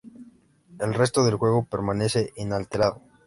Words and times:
El 0.79 0.95
resto 0.95 1.23
del 1.23 1.35
juego 1.35 1.63
permanece 1.65 2.33
inalterado. 2.35 3.03